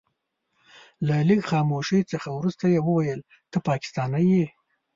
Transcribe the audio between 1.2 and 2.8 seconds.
لږ خاموشۍ څخه وروسته يې